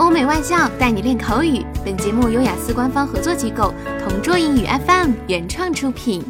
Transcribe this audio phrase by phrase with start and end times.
[0.00, 1.62] 欧美外教带你练口语。
[1.84, 6.24] 本节目由雅思官方合作机构同桌英语 FM 原创出品。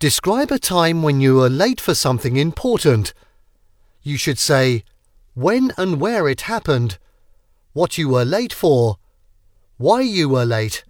[0.00, 3.10] Describe a time when you were late for something important.
[4.02, 4.84] You should say
[5.36, 6.96] when and where it happened,
[7.74, 8.96] what you were late for,
[9.76, 10.80] why you were late,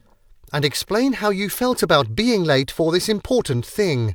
[0.52, 4.14] and explain how you felt about being late for this important thing.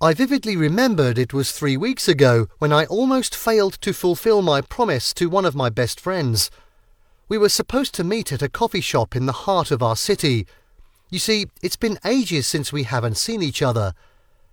[0.00, 4.60] I vividly remembered it was three weeks ago when I almost failed to fulfill my
[4.60, 6.50] promise to one of my best friends.
[7.31, 10.45] We were supposed to meet at a coffee shop in the heart of our city.
[11.09, 13.93] You see, it's been ages since we haven't seen each other.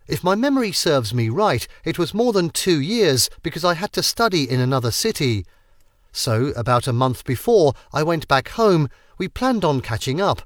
[0.06, 3.92] If my memory serves me right, it was more than two years because I had
[3.94, 5.44] to study in another city.
[6.12, 10.42] So, about a month before I went back home, we planned on catching up.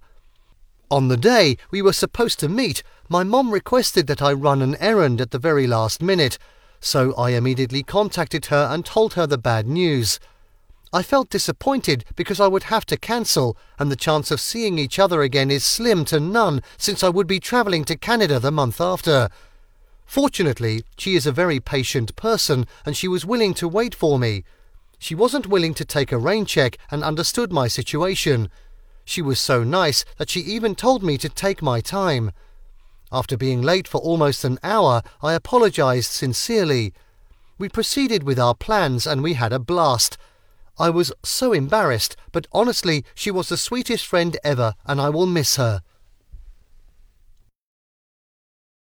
[0.90, 4.76] On the day we were supposed to meet, my mom requested that I run an
[4.76, 6.38] errand at the very last minute,
[6.80, 10.18] so I immediately contacted her and told her the bad news.
[10.94, 14.98] I felt disappointed because I would have to cancel, and the chance of seeing each
[14.98, 18.78] other again is slim to none since I would be travelling to Canada the month
[18.78, 19.30] after.
[20.04, 24.44] Fortunately, she is a very patient person and she was willing to wait for me.
[24.98, 28.50] She wasn't willing to take a rain check and understood my situation.
[29.06, 32.32] She was so nice that she even told me to take my time.
[33.10, 36.92] After being late for almost an hour, I apologized sincerely.
[37.56, 40.18] We proceeded with our plans and we had a blast.
[40.78, 45.26] I was so embarrassed, but honestly, she was the sweetest friend ever and I will
[45.26, 45.82] miss her.